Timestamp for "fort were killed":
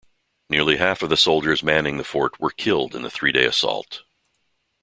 2.03-2.95